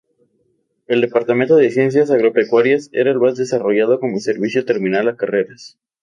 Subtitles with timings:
[0.87, 5.77] El Departamento de Ciencias Agropecuarias era el más desarrollado como servicio terminal a carreras.